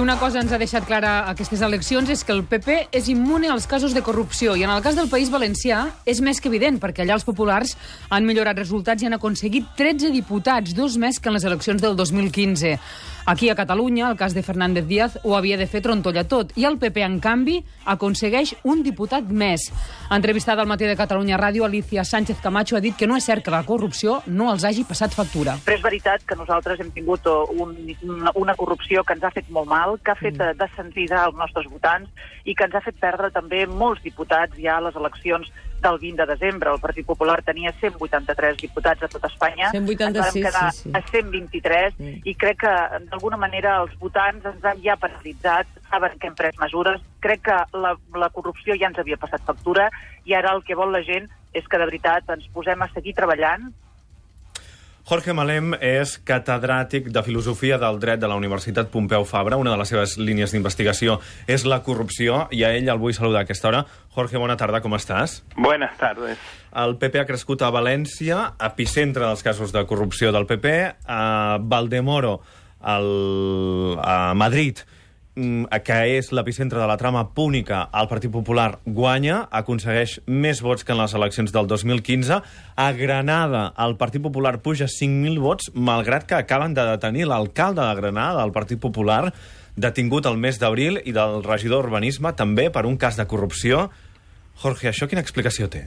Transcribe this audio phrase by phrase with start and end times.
[0.00, 3.66] Una cosa ens ha deixat clara aquestes eleccions és que el PP és immune als
[3.68, 7.04] casos de corrupció i en el cas del País Valencià és més que evident perquè
[7.04, 7.76] allà els populars
[8.08, 12.00] han millorat resultats i han aconseguit 13 diputats, dos més que en les eleccions del
[12.00, 12.78] 2015.
[13.26, 16.64] Aquí a Catalunya, el cas de Fernández Díaz ho havia de fer trontolla tot i
[16.64, 19.68] el PP, en canvi, aconsegueix un diputat més.
[20.10, 23.44] Entrevistada al matí de Catalunya Ràdio, Alicia Sánchez Camacho ha dit que no és cert
[23.44, 25.58] que la corrupció no els hagi passat factura.
[25.66, 27.76] Però és veritat que nosaltres hem tingut un,
[28.08, 30.58] una, una corrupció que ens ha fet molt mal, que ha fet mm.
[30.60, 34.84] descentralitzar els nostres votants i que ens ha fet perdre també molts diputats ja a
[34.86, 36.70] les eleccions del 20 de desembre.
[36.70, 39.70] El Partit Popular tenia 183 diputats a tot Espanya.
[39.72, 40.92] 186, ens quedar sí, sí.
[40.94, 42.14] a 123 sí.
[42.24, 42.74] i crec que,
[43.08, 47.02] d'alguna manera, els votants ens han ja paralitzat, saben que hem pres mesures.
[47.24, 49.88] Crec que la, la corrupció ja ens havia passat factura
[50.28, 53.16] i ara el que vol la gent és que, de veritat, ens posem a seguir
[53.16, 53.70] treballant
[55.10, 59.56] Jorge Malem és catedràtic de Filosofia del Dret de la Universitat Pompeu Fabra.
[59.58, 61.16] Una de les seves línies d'investigació
[61.50, 63.80] és la corrupció, i a ell el vull saludar a aquesta hora.
[64.14, 65.40] Jorge, bona tarda, com estàs?
[65.56, 66.38] Buenas tardes.
[66.84, 70.76] El PP ha crescut a València, epicentre dels casos de corrupció del PP,
[71.10, 72.36] a Valdemoro,
[72.78, 73.10] al,
[73.98, 74.84] a Madrid,
[75.34, 80.92] que és l'epicentre de la trama púnica, el Partit Popular guanya, aconsegueix més vots que
[80.92, 82.40] en les eleccions del 2015.
[82.76, 87.94] A Granada, el Partit Popular puja 5.000 vots, malgrat que acaben de detenir l'alcalde de
[88.02, 89.30] Granada del Partit Popular,
[89.76, 93.88] detingut el mes d'abril, i del regidor d'Urbanisme, també per un cas de corrupció.
[94.60, 95.86] Jorge, això quina explicació té?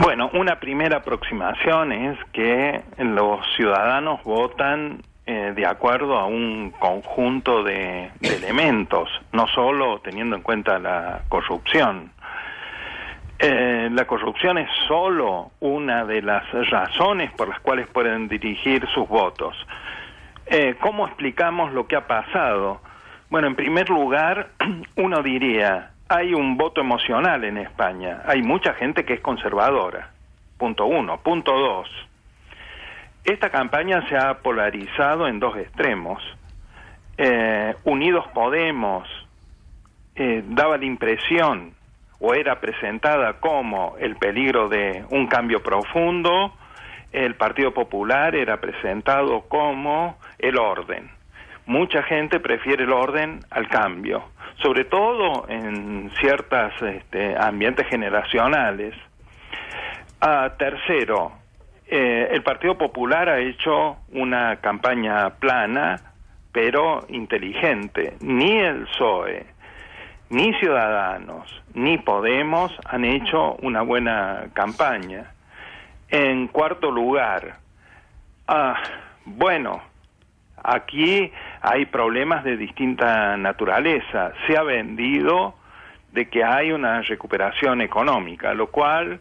[0.00, 5.02] Bueno, una primera aproximación es que los ciudadanos votan
[5.32, 12.10] eh, de acuerdo a un conjunto de, elementos, no solo teniendo en cuenta la corrupción.
[13.38, 19.06] Eh, la corrupción es solo una de las razones por las cuales pueden dirigir sus
[19.06, 19.54] votos.
[20.46, 22.80] Eh, ¿Cómo explicamos lo que ha pasado?
[23.28, 24.48] Bueno, en primer lugar,
[24.96, 30.10] uno diría, hay un voto emocional en España, hay mucha gente que es conservadora,
[30.58, 31.20] punto uno.
[31.20, 31.88] Punto dos,
[33.24, 36.22] esta campaña se ha polarizado en dos extremos.
[37.18, 39.08] Eh, Unidos Podemos
[40.14, 41.74] eh, daba la impresión
[42.18, 46.54] o era presentada como el peligro de un cambio profundo,
[47.12, 51.10] el Partido Popular era presentado como el orden.
[51.66, 54.24] Mucha gente prefiere el orden al cambio,
[54.62, 58.94] sobre todo en ciertos este, ambientes generacionales.
[60.20, 61.32] Ah, tercero,
[61.92, 66.00] eh, el Partido Popular ha hecho una campaña plana,
[66.52, 68.14] pero inteligente.
[68.20, 69.44] Ni el PSOE,
[70.28, 75.32] ni Ciudadanos, ni Podemos han hecho una buena campaña.
[76.08, 77.56] En cuarto lugar,
[78.46, 78.76] ah,
[79.24, 79.82] bueno,
[80.62, 84.32] aquí hay problemas de distinta naturaleza.
[84.46, 85.56] Se ha vendido
[86.12, 89.18] de que hay una recuperación económica, lo cual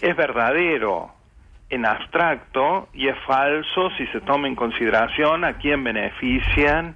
[0.00, 1.21] es verdadero
[1.72, 6.94] en abstracto y es falso si se toma en consideración a quién benefician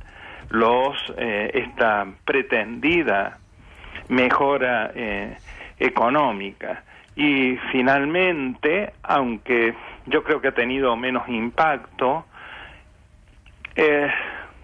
[0.51, 3.39] los eh, esta pretendida
[4.09, 5.35] mejora eh,
[5.79, 6.85] económica.
[7.17, 12.27] Y finalmente aunque yo creo que ha tenido menos impacto
[13.77, 14.11] eh,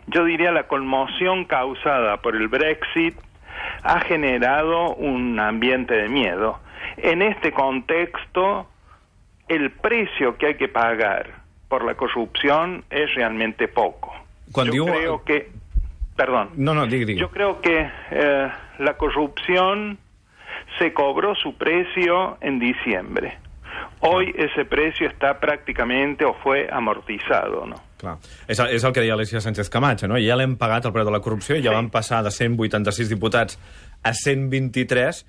[0.08, 3.14] yo diría la conmoción causada por el Brexit
[3.82, 6.58] ha generado un ambiente de miedo.
[6.98, 8.66] En este contexto
[9.54, 14.12] el precio que hay que pagar por la corrupción es realmente poco.
[14.52, 15.50] Cuando yo creo que,
[16.16, 17.20] perdón, no, no, diga, diga.
[17.20, 18.48] yo creo que eh,
[18.78, 19.98] la corrupción
[20.78, 23.38] se cobró su precio en diciembre.
[24.00, 27.78] Hoy ese precio està pràcticament o fue amortitzado, no?
[28.02, 28.16] Clar.
[28.50, 30.18] És, és el que deia Alicia Sánchez Camacho, no?
[30.18, 31.76] Ja l'hem pagat el preu de la corrupció, ja sí.
[31.76, 33.60] van passar de 186 diputats
[34.02, 35.22] a 123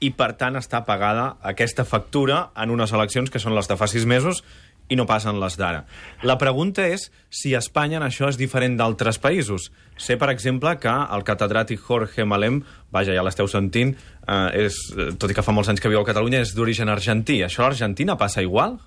[0.00, 3.88] i, per tant, està pagada aquesta factura en unes eleccions que són les de fa
[3.90, 4.44] sis mesos
[4.88, 5.82] i no passen les d'ara.
[6.24, 9.68] La pregunta és si Espanya en això és diferent d'altres països.
[10.00, 12.62] Sé, per exemple, que el catedràtic Jorge Malem,
[12.94, 13.92] vaja, ja l'esteu sentint,
[14.24, 14.78] eh, és,
[15.20, 17.42] tot i que fa molts anys que viu a Catalunya, és d'origen argentí.
[17.44, 18.78] Això a l'Argentina passa igual?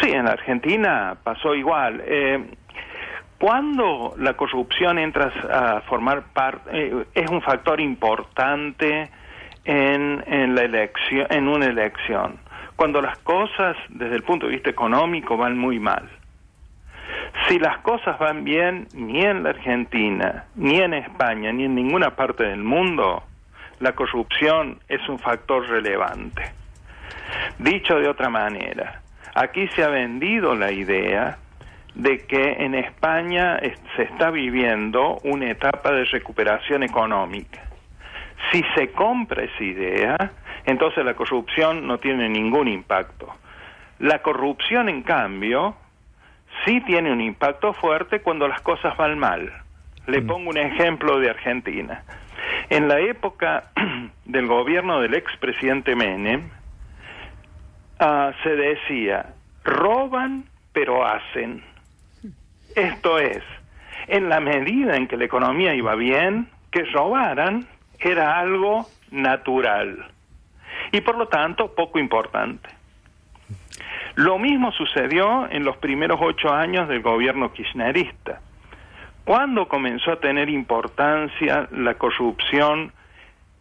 [0.00, 2.02] Sí, en Argentina pasó igual.
[2.06, 2.38] Eh,
[3.38, 9.10] cuando la corrupción entra a formar parte, eh, es un factor importante
[9.64, 12.38] en, en, la elección, en una elección,
[12.76, 16.08] cuando las cosas desde el punto de vista económico van muy mal.
[17.48, 22.14] Si las cosas van bien, ni en la Argentina, ni en España, ni en ninguna
[22.16, 23.22] parte del mundo,
[23.80, 26.42] la corrupción es un factor relevante.
[27.58, 29.02] Dicho de otra manera,
[29.34, 31.38] aquí se ha vendido la idea
[31.94, 37.62] de que en España es- se está viviendo una etapa de recuperación económica.
[38.50, 40.16] Si se compra esa idea,
[40.64, 43.28] entonces la corrupción no tiene ningún impacto.
[43.98, 45.76] La corrupción, en cambio,
[46.64, 49.52] sí tiene un impacto fuerte cuando las cosas van mal.
[50.06, 52.02] Le pongo un ejemplo de Argentina.
[52.70, 53.70] En la época
[54.24, 56.48] del gobierno del expresidente Menem,
[57.98, 59.34] ah, se decía,
[59.64, 61.62] roban pero hacen.
[62.76, 63.42] Esto es,
[64.06, 67.66] en la medida en que la economía iba bien, que robaran
[67.98, 70.06] era algo natural
[70.92, 72.68] y por lo tanto poco importante.
[74.14, 78.40] Lo mismo sucedió en los primeros ocho años del gobierno kirchnerista.
[79.24, 82.92] ¿Cuándo comenzó a tener importancia la corrupción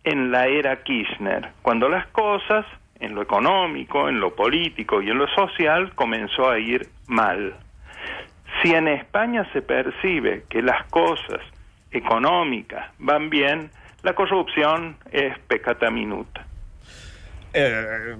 [0.03, 1.49] en la era Kirchner?
[1.61, 2.65] Cuando las cosas,
[2.99, 7.53] en lo económico, en lo político y en lo social, comenzó a ir mal.
[8.61, 11.41] Si en España se percibe que las cosas
[11.91, 13.69] econòmiques van bien,
[14.03, 14.75] la corrupció
[15.11, 16.45] és pecata minuta.
[17.57, 18.13] Eh,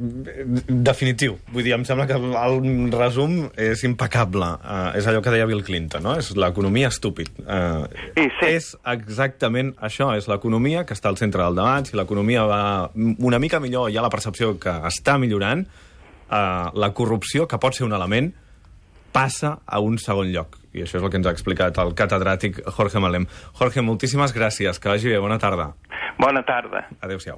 [0.68, 1.36] definitiu.
[1.54, 4.48] Vull dir, em sembla que el resum és impecable.
[4.64, 6.16] Eh, és allò que deia Bill Clinton, no?
[6.18, 7.30] És l'economia estúpid.
[7.44, 7.84] Eh,
[8.16, 8.46] Sí, sí.
[8.48, 11.86] És exactament això, és l'economia que està al centre del debat.
[11.86, 15.68] Si l'economia va una mica millor, hi ha la percepció que està millorant,
[16.32, 18.34] eh, la corrupció, que pot ser un element,
[19.12, 20.58] passa a un segon lloc.
[20.74, 23.28] I això és el que ens ha explicat el catedràtic Jorge Malem.
[23.60, 24.80] Jorge, moltíssimes gràcies.
[24.80, 25.20] Que vagi bé.
[25.20, 25.74] Bona tarda.
[26.18, 26.88] Bona tarda.
[27.02, 27.36] Adéu-siau.